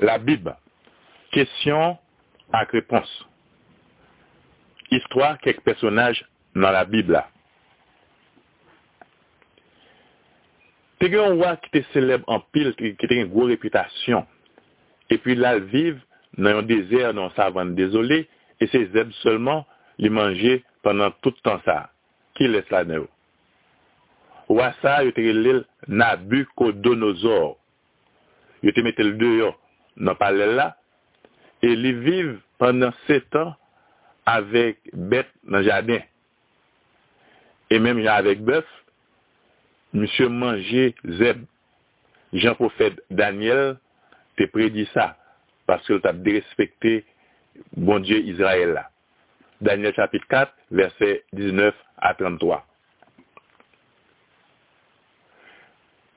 La 0.00 0.16
Bib, 0.22 0.48
kesyon 1.34 1.98
ak 2.56 2.72
repons. 2.76 3.10
Histoire 4.92 5.36
kek 5.44 5.60
personaj 5.66 6.22
nan 6.56 6.72
la 6.72 6.86
Bib 6.88 7.12
la. 7.12 7.26
Te 11.02 11.10
gen 11.12 11.36
wak 11.40 11.64
ki 11.64 11.72
te 11.74 11.82
seleb 11.90 12.24
an 12.30 12.40
pil 12.54 12.72
ki 12.78 12.94
te 13.00 13.10
gen 13.10 13.30
gwo 13.32 13.48
reputasyon. 13.50 14.24
E 15.12 15.18
pi 15.20 15.36
lal 15.36 15.60
viv 15.72 15.98
nan 16.38 16.60
yon 16.60 16.68
dezer 16.68 17.12
nan 17.16 17.32
savan 17.36 17.74
dezolé 17.76 18.22
e 18.62 18.68
se 18.70 18.84
zeb 18.94 19.10
seulement 19.20 19.66
li 19.98 20.12
manje 20.14 20.60
pendant 20.86 21.12
tout 21.20 21.36
tan 21.44 21.58
sa. 21.66 21.88
Ki 22.38 22.48
les 22.48 22.70
la 22.72 22.84
nou? 22.88 23.08
Wasa 24.52 25.02
yo 25.04 25.12
te 25.16 25.24
gen 25.26 25.42
lil 25.42 25.60
Nabukodonozor. 25.90 27.58
Yo 28.62 28.72
te 28.72 28.86
metel 28.86 29.16
deyo 29.18 29.50
dehors 29.96 30.04
dans 30.04 30.12
le 30.12 30.16
palais 30.16 30.46
là, 30.46 30.76
et 31.62 31.68
ils 31.68 31.98
vivent 32.00 32.40
pendant 32.58 32.92
sept 33.06 33.34
ans 33.36 33.54
avec 34.26 34.78
bête 34.92 35.30
dans 35.44 35.58
le 35.58 35.64
jardin. 35.64 36.00
Et 37.70 37.78
même 37.78 38.06
avec 38.06 38.42
bœuf, 38.42 38.66
monsieur 39.92 40.28
mangeait 40.28 40.94
zèbre. 41.04 41.46
Jean 42.32 42.54
prophète 42.54 43.02
Daniel 43.10 43.76
te 44.36 44.44
prédit 44.44 44.88
ça, 44.94 45.16
parce 45.66 45.86
que 45.86 45.94
t'a 45.94 46.12
dérespecté 46.12 47.04
bon 47.76 47.98
Dieu 48.00 48.18
Israël 48.18 48.72
là. 48.72 48.90
Daniel 49.60 49.94
chapitre 49.94 50.26
4, 50.28 50.52
verset 50.70 51.24
19 51.34 51.74
à 51.98 52.14
33. 52.14 52.66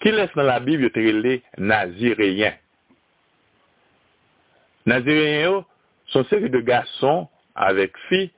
Qui 0.00 0.10
laisse 0.12 0.30
dans 0.34 0.42
la 0.42 0.60
Bible 0.60 0.90
te 0.90 0.98
les 0.98 1.42
Naziréens? 1.56 2.54
Naziréens 4.88 5.42
yo, 5.42 5.64
sont 6.06 6.24
série 6.24 6.48
de 6.48 6.60
garçons 6.60 7.28
avec 7.54 7.94
filles 8.08 8.30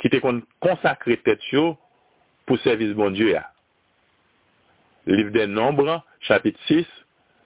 qui 0.00 0.10
te 0.10 0.16
kon 0.16 0.40
consacré 0.58 1.18
tête 1.18 1.44
yo 1.52 1.78
service 2.64 2.94
bon 2.94 3.12
Dieu. 3.12 3.30
ya. 3.30 3.52
Livre 5.06 5.30
des 5.30 5.46
Nombres, 5.46 6.04
chapitre 6.20 6.58
6, 6.66 6.84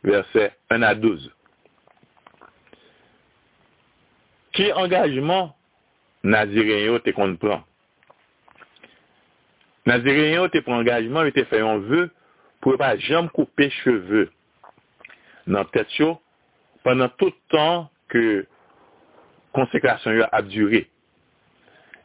verset 0.03 0.57
1 0.71 0.81
à 0.81 0.95
12. 0.95 1.31
Qui 4.53 4.73
engagement 4.73 5.55
Naziréen 6.25 6.99
te 7.01 7.11
kon 7.11 7.37
prend? 7.37 7.63
Naziréen 9.85 10.41
yo 10.41 10.49
te 10.49 10.65
prend 10.65 10.79
engagement, 10.79 11.23
yo 11.23 11.33
te 11.33 11.45
fait 11.45 11.61
un 11.61 11.81
vœu 11.81 12.11
pour 12.63 12.79
pas 12.79 12.97
jamais 12.97 13.29
couper 13.29 13.69
cheveux 13.85 14.33
dans 15.47 15.67
tête 15.67 15.95
yo 15.99 16.19
pendant 16.83 17.11
tout 17.11 17.27
le 17.27 17.49
temps 17.51 17.91
que 18.09 18.47
consécration 19.53 20.11
a 20.31 20.43
duré. 20.43 20.89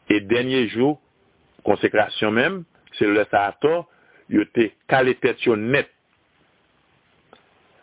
Et 0.08 0.20
dernier 0.20 0.68
jour, 0.68 1.00
consécration 1.64 2.30
même, 2.30 2.64
c'est 2.98 3.06
le 3.06 3.24
Saator, 3.30 3.88
yo 4.28 4.44
te 4.44 4.70
calé 4.88 5.14
tête 5.16 5.46
net. 5.46 5.90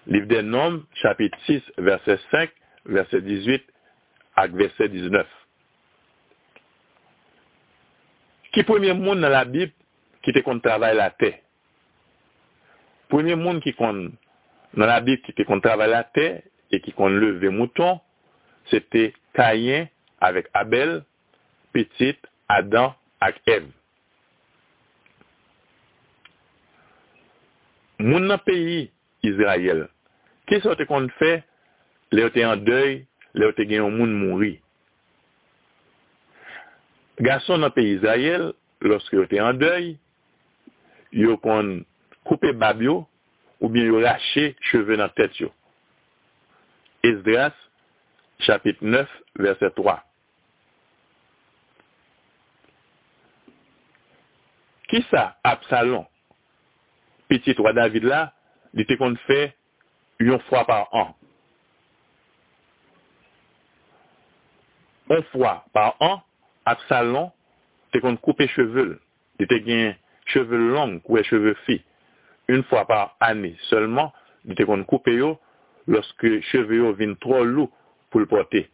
Livre 0.07 0.25
des 0.27 0.41
Nombres, 0.41 0.83
chapitre 0.95 1.37
6, 1.45 1.61
verset 1.77 2.19
5, 2.31 2.49
verset 2.85 3.21
18 3.21 3.63
ak 4.35 4.51
verset 4.57 4.89
19. 4.89 5.27
Qui 8.51 8.63
premier 8.63 8.93
monde 8.93 9.21
dans 9.21 9.29
la 9.29 9.45
Bible 9.45 9.71
qui 10.23 10.33
te 10.33 10.39
kon 10.39 10.59
travail 10.59 10.95
la 10.97 11.11
terre? 11.11 11.39
Premier 13.09 13.35
monde 13.35 13.61
qui 13.61 13.73
kon 13.73 14.11
dans 14.73 14.85
la 14.85 15.01
Bible 15.01 15.21
qui 15.21 15.33
te 15.33 15.43
kon 15.43 15.61
travail 15.61 15.89
la 15.89 16.03
terre 16.03 16.41
et 16.71 16.81
qui 16.81 16.91
kon 16.93 17.09
lever 17.09 17.49
mouton, 17.49 17.99
Sete 18.71 19.11
Kayen 19.37 19.89
avèk 20.23 20.49
Abel, 20.57 21.01
Petit, 21.75 22.17
Adam 22.51 22.95
ak 23.23 23.37
Ev. 23.49 23.69
Moun 28.01 28.25
nan 28.31 28.41
peyi 28.41 28.89
Izrayel, 29.25 29.85
ki 30.49 30.57
sa 30.63 30.73
te 30.79 30.87
kon 30.89 31.05
fè 31.19 31.35
le 32.15 32.25
ou 32.25 32.33
te 32.33 32.41
an 32.47 32.63
dèy, 32.65 33.03
le 33.37 33.51
ou 33.51 33.55
te 33.55 33.67
gen 33.69 33.83
yon 33.83 33.93
moun 33.99 34.15
moun 34.17 34.41
ri? 34.41 34.55
Gason 37.21 37.61
nan 37.61 37.73
peyi 37.75 37.99
Izrayel, 37.99 38.49
loske 38.81 39.19
yo 39.19 39.27
te 39.29 39.37
an 39.43 39.59
dèy, 39.61 39.93
yo 41.13 41.37
kon 41.43 41.83
koupe 42.25 42.55
bab 42.57 42.81
yo, 42.81 43.03
ou 43.61 43.69
bien 43.69 43.85
yo 43.85 44.01
rache 44.01 44.55
cheve 44.71 44.97
nan 44.97 45.13
tèt 45.13 45.37
yo. 45.43 45.51
Esdras 47.05 47.53
chapitre 48.41 48.83
9, 48.83 49.07
verset 49.35 49.71
3. 49.71 50.03
Qui 54.89 55.05
ça, 55.09 55.37
Absalom? 55.43 56.05
Petit 57.29 57.53
roi 57.53 57.73
David 57.73 58.03
là, 58.03 58.33
il 58.73 58.81
était 58.81 58.97
qu'on 58.97 59.15
fait 59.27 59.55
une 60.19 60.39
fois 60.41 60.65
par 60.65 60.93
an. 60.93 61.15
Une 65.09 65.23
fois 65.31 65.65
par 65.73 65.95
an, 66.01 66.21
Absalom, 66.65 67.31
était 67.89 68.01
qu'on 68.01 68.17
couper 68.17 68.47
cheveux. 68.47 68.99
Il 69.39 69.45
était 69.45 69.61
gain 69.61 69.95
cheveux 70.25 70.57
longs 70.57 71.01
ou 71.05 71.23
cheveux 71.23 71.55
filles. 71.65 71.83
Une 72.47 72.63
fois 72.63 72.85
par 72.85 73.15
année 73.19 73.55
seulement, 73.69 74.13
il 74.45 74.53
était 74.53 74.65
qu'on 74.65 74.83
couper 74.83 75.15
yo 75.15 75.39
lorsque 75.87 76.41
cheveux 76.41 76.91
viennent 76.93 77.17
trop 77.17 77.43
lourds 77.43 77.71
pour 78.11 78.19
le 78.19 78.27
porter. 78.27 78.69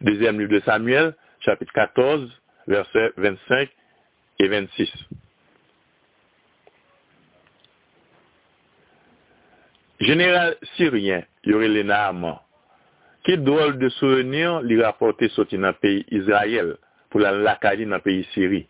Deuxième 0.00 0.40
livre 0.40 0.52
de 0.52 0.60
Samuel, 0.60 1.14
chapitre 1.40 1.72
14, 1.72 2.28
versets 2.66 3.12
25 3.16 3.70
et 4.40 4.48
26. 4.48 4.92
Général 10.00 10.56
syrien, 10.76 11.22
Yorele 11.44 11.86
Naaman, 11.86 12.38
qui 13.24 13.38
drôle 13.38 13.78
de 13.78 13.88
souvenir 13.90 14.60
lui 14.62 14.82
rapporter 14.82 15.28
sorti 15.30 15.56
dans 15.56 15.68
le 15.68 15.72
pays 15.74 16.04
Israël 16.10 16.76
pour 17.10 17.20
la 17.20 17.32
lacali 17.32 17.86
dans 17.86 17.96
le 17.96 18.00
pays 18.00 18.26
Syrie. 18.32 18.66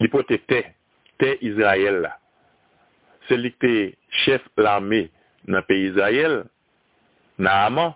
L'hypothèse 0.00 0.40
terre 0.46 1.36
Israël 1.40 2.00
là. 2.00 2.18
Qui 3.28 3.34
était 3.34 3.98
chef 4.24 4.40
l'armée 4.56 5.10
nan 5.50 5.64
peyi 5.66 5.90
Israel, 5.90 6.42
nan 7.38 7.52
Haman, 7.62 7.94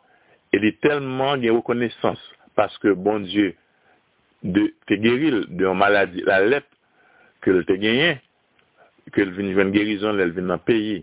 el 0.54 0.66
e 0.66 0.74
telman 0.82 1.42
gen 1.42 1.58
rekonesans, 1.58 2.20
paske 2.58 2.94
bon 2.98 3.24
Diyo 3.26 3.52
te 4.40 4.96
geril 5.00 5.44
de 5.52 5.66
yon 5.66 5.78
maladi, 5.78 6.24
la 6.24 6.40
lep, 6.40 6.66
ke 7.44 7.52
l 7.52 7.64
te 7.68 7.76
genyen, 7.80 8.20
ke 9.12 9.24
l 9.26 9.34
vin 9.36 9.50
jwen 9.52 9.72
gerizon, 9.74 10.16
l 10.16 10.32
vin 10.36 10.48
nan 10.48 10.62
peyi 10.64 11.00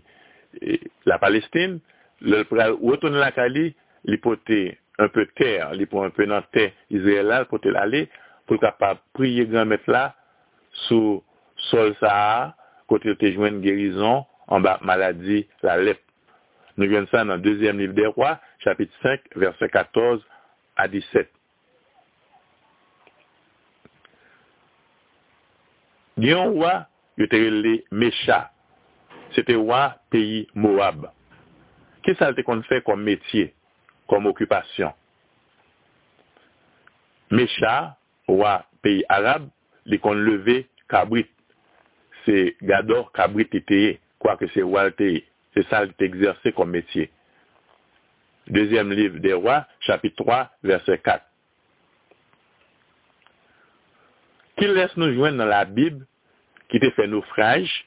e, 0.58 0.78
la 1.06 1.18
Palestine, 1.22 1.78
l 2.24 2.42
pral 2.50 2.74
wotoun 2.82 3.18
lakali, 3.20 3.70
li 4.08 4.18
pote 4.22 4.60
un 4.98 5.10
peu 5.14 5.26
ter, 5.38 5.62
li 5.78 5.86
pote 5.86 6.10
un 6.10 6.16
peu 6.16 6.26
nan 6.30 6.46
ter 6.54 6.74
Israel 6.90 7.30
la, 7.30 7.44
pote 7.50 7.70
lale, 7.74 8.06
pou 8.48 8.58
kapap 8.62 9.04
priye 9.16 9.46
gran 9.50 9.70
met 9.70 9.86
la, 9.90 10.08
sou 10.88 11.20
sol 11.68 11.94
sa 12.02 12.14
a, 12.14 12.42
kote 12.90 13.14
te 13.20 13.30
jwen 13.34 13.62
gerizon, 13.62 14.24
an 14.50 14.64
ba 14.64 14.78
maladi 14.82 15.44
la 15.62 15.78
lep. 15.78 16.02
Nous 16.78 16.86
voyons 16.88 17.08
ça 17.10 17.24
dans 17.24 17.34
le 17.34 17.40
deuxième 17.40 17.76
livre 17.76 17.92
des 17.92 18.06
rois, 18.06 18.38
chapitre 18.60 18.94
5, 19.02 19.20
verset 19.34 19.68
14 19.68 20.24
à 20.76 20.86
17. 20.86 21.28
Gyon 26.18 26.52
roi, 26.52 26.86
yo 27.18 27.26
te 27.26 27.34
rele 27.34 27.82
Mecha. 27.90 28.52
C'était 29.34 29.56
roi 29.56 29.96
pays 30.10 30.46
Moab. 30.54 31.10
Qu'est-ce 32.04 32.42
qu'on 32.42 32.62
fait 32.62 32.82
comme 32.84 33.02
métier, 33.02 33.54
comme 34.08 34.26
occupation? 34.26 34.92
Mecha, 37.32 37.96
roi 38.28 38.64
pays 38.82 39.02
arabe, 39.08 39.50
li 39.84 39.98
kon 39.98 40.14
levé 40.14 40.68
cabrit. 40.88 41.26
C'est 42.24 42.56
Gador 42.62 43.10
cabrit 43.10 43.48
était, 43.52 43.98
quoique 44.20 44.46
c'est 44.54 44.62
roi 44.62 44.92
te, 44.92 45.24
c'est 45.58 45.68
ça 45.70 45.84
exercé 45.98 46.52
comme 46.52 46.70
métier. 46.70 47.10
Deuxième 48.46 48.92
livre 48.92 49.18
des 49.18 49.32
rois, 49.32 49.66
chapitre 49.80 50.22
3, 50.22 50.50
verset 50.62 50.98
4. 50.98 51.24
Qui 54.56 54.66
laisse 54.68 54.96
nous 54.96 55.12
joindre 55.14 55.38
dans 55.38 55.46
la 55.46 55.64
Bible, 55.64 56.06
qui 56.68 56.78
te 56.78 56.90
fait 56.90 57.08
naufrage, 57.08 57.86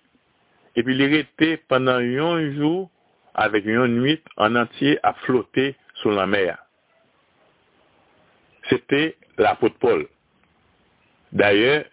et 0.75 0.83
puis 0.83 0.97
il 0.97 1.57
pendant 1.67 1.93
un 1.93 2.51
jour 2.53 2.89
avec 3.33 3.65
une 3.65 3.87
nuit 4.01 4.21
en 4.37 4.55
entier 4.55 4.99
à 5.03 5.13
flotter 5.13 5.75
sur 5.95 6.11
la 6.11 6.25
mer. 6.27 6.57
C'était 8.69 9.17
l'apôtre 9.37 9.77
Paul. 9.79 10.07
D'ailleurs, 11.31 11.85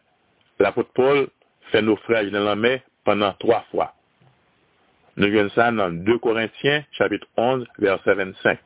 l'apôtre 0.59 0.91
Paul 0.93 1.29
fait 1.71 1.83
naufrage 1.83 2.31
dans 2.31 2.45
la 2.45 2.57
mer 2.57 2.81
pendant 3.05 3.33
trois 3.35 3.65
fois. 3.71 3.95
Nou 5.19 5.35
gen 5.35 5.49
sa 5.51 5.73
nan 5.75 6.03
2 6.07 6.21
Korintien, 6.23 6.85
chapit 6.95 7.25
11, 7.35 7.67
verset 7.83 8.15
25. 8.21 8.61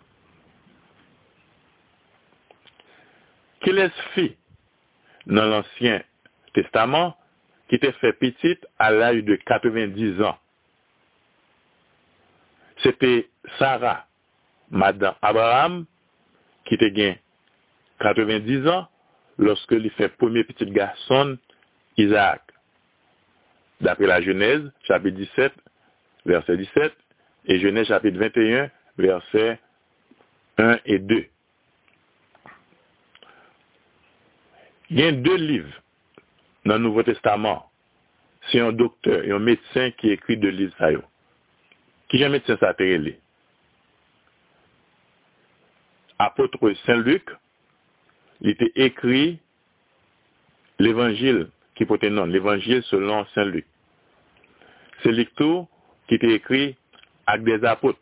Ki 3.62 3.72
les 3.72 4.02
fi 4.12 4.26
nan 5.30 5.48
l'Ancien 5.48 6.02
Testament 6.52 7.14
ki 7.72 7.80
te 7.80 7.94
fe 8.02 8.12
pitit 8.20 8.66
al 8.84 9.00
ay 9.06 9.22
de 9.24 9.38
90 9.48 10.20
an. 10.28 10.36
Se 12.84 12.92
te 13.00 13.14
Sarah, 13.56 14.02
madan 14.68 15.16
Abraham, 15.24 15.82
ki 16.68 16.76
te 16.82 16.92
gen 16.92 17.16
90 18.04 18.68
an, 18.74 18.88
loske 19.40 19.80
li 19.80 19.88
fe 19.96 20.10
pwemye 20.18 20.44
pitit 20.50 20.74
gason, 20.76 21.38
Isaac. 21.96 22.44
Dapre 23.82 24.10
la 24.10 24.20
Genèse, 24.20 24.68
chapit 24.84 25.16
17, 25.16 25.56
verset 26.24 26.56
17, 26.56 26.92
et 27.46 27.58
Genèse 27.58 27.88
chapitre 27.88 28.18
21, 28.18 28.70
verset 28.98 29.58
1 30.58 30.78
et 30.84 30.98
2. 30.98 31.26
Il 34.90 35.00
y 35.00 35.02
a 35.04 35.12
deux 35.12 35.36
livres 35.36 35.82
dans 36.66 36.74
le 36.74 36.80
Nouveau 36.80 37.02
Testament. 37.02 37.70
C'est 38.50 38.60
un 38.60 38.72
docteur 38.72 39.24
et 39.24 39.30
un 39.30 39.38
médecin 39.38 39.90
qui 39.92 40.10
écrit 40.10 40.36
deux 40.36 40.50
livres. 40.50 40.74
Qui 42.08 42.22
est 42.22 42.24
un 42.26 42.28
médecin 42.28 42.56
ça 42.58 42.74
Apôtre 46.18 46.72
Saint-Luc, 46.86 47.28
il 48.42 48.50
était 48.50 48.72
écrit 48.76 49.40
l'évangile 50.78 51.48
qui 51.74 51.84
portait 51.84 52.10
nom, 52.10 52.26
l'évangile 52.26 52.82
selon 52.84 53.24
Saint-Luc. 53.34 53.66
C'est 55.02 55.12
lecture 55.12 55.66
qui 56.08 56.14
était 56.14 56.34
écrit 56.34 56.76
avec 57.26 57.44
des 57.44 57.64
apôtres. 57.64 58.00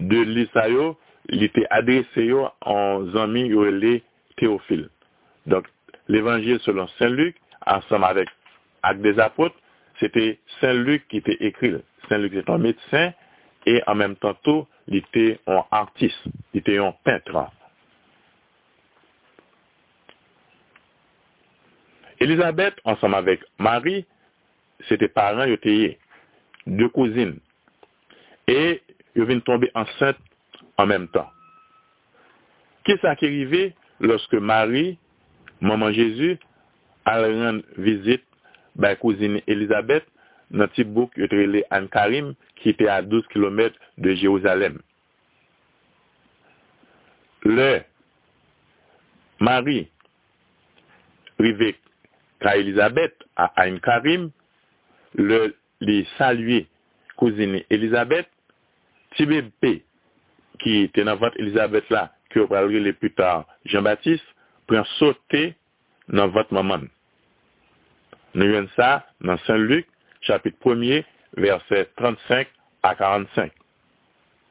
De 0.00 0.20
l'Isaïo, 0.20 0.98
il 1.28 1.42
était 1.42 1.66
adressé 1.70 2.32
en 2.60 3.16
amis 3.16 3.48
les 3.48 4.02
Théophile. 4.36 4.90
Donc, 5.46 5.66
l'évangile 6.08 6.60
selon 6.60 6.86
Saint 6.98 7.08
Luc, 7.08 7.36
ensemble 7.66 8.04
avec 8.04 8.28
avec 8.82 9.02
des 9.02 9.18
apôtres, 9.18 9.56
c'était 9.98 10.38
Saint 10.60 10.74
Luc 10.74 11.08
qui 11.08 11.16
était 11.18 11.36
écrit. 11.40 11.74
Saint 12.08 12.18
Luc 12.18 12.34
était 12.34 12.50
un 12.50 12.58
médecin 12.58 13.12
et 13.64 13.82
en 13.86 13.94
même 13.94 14.14
temps, 14.16 14.34
tout, 14.44 14.66
il 14.86 14.96
était 14.96 15.40
un 15.46 15.64
artiste, 15.70 16.22
il 16.54 16.60
était 16.60 16.78
un 16.78 16.92
peintre. 17.02 17.50
Élisabeth, 22.20 22.74
ensemble 22.84 23.16
avec 23.16 23.40
Marie, 23.58 24.06
c'était 24.88 25.08
parents, 25.08 25.44
ils 25.44 25.54
étaient 25.54 25.98
deux 26.66 26.88
cousines. 26.88 27.38
Et 28.46 28.82
ils 29.14 29.24
viennent 29.24 29.42
tomber 29.42 29.70
enceinte 29.74 30.18
en 30.76 30.86
même 30.86 31.08
temps. 31.08 31.30
Qu'est-ce 32.84 33.00
qui 33.16 33.24
est 33.24 33.28
arrivé 33.28 33.74
lorsque 34.00 34.34
Marie, 34.34 34.98
maman 35.60 35.90
Jésus, 35.92 36.38
a 37.04 37.20
rendre 37.20 37.62
visite 37.76 38.22
à 38.78 38.82
la 38.82 38.96
cousine 38.96 39.40
Elisabeth 39.46 40.04
dans 40.50 40.60
le 40.60 40.66
petit 40.68 40.84
bouc 40.84 41.10
Anne 41.70 41.88
Karim 41.88 42.34
qui 42.56 42.70
était 42.70 42.88
à 42.88 43.02
12 43.02 43.26
km 43.28 43.76
de 43.98 44.14
Jérusalem. 44.14 44.78
Le 47.42 47.80
Marie 49.40 49.88
arrivé 51.38 51.76
à 52.40 52.56
Elisabeth 52.56 53.14
à 53.36 53.52
Anne 53.56 53.80
le 55.14 55.56
saluer 56.18 56.66
cousine 57.16 57.62
Elisabeth, 57.70 58.28
petit 59.10 59.26
bébé 59.26 59.84
qui 60.60 60.82
était 60.82 61.04
dans 61.04 61.16
votre 61.16 61.38
Elisabeth 61.38 61.88
là, 61.90 62.12
que 62.30 62.40
vous 62.40 62.48
parlerez 62.48 62.92
plus 62.92 63.12
tard 63.12 63.46
Jean-Baptiste, 63.64 64.24
prend 64.66 64.84
sauter 64.98 65.54
dans 66.08 66.28
votre 66.28 66.52
maman. 66.52 66.80
Nous 68.34 68.46
voyons 68.48 68.68
ça 68.76 69.06
dans 69.20 69.38
Saint 69.38 69.56
Luc, 69.56 69.86
chapitre 70.20 70.58
1er, 70.64 71.04
verset 71.36 71.88
35 71.96 72.48
à 72.82 72.94
45. 72.94 73.52